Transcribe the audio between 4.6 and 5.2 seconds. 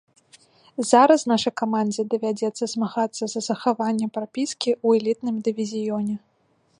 ў